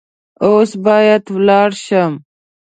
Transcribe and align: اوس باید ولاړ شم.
اوس 0.45 0.71
باید 0.85 1.23
ولاړ 1.35 1.69
شم. 1.85 2.13